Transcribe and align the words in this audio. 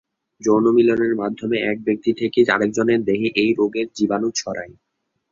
যৌনমিলনের 0.41 1.13
মাধ্যমে 1.15 1.57
এক 1.71 1.77
ব্যক্তি 1.83 2.11
থেকে 2.13 2.39
আরেকজনের 2.51 2.99
দেহে 3.03 3.27
এই 3.35 3.51
রোগের 3.57 3.87
জীবাণু 3.95 4.29
ছড়ায়। 4.35 4.73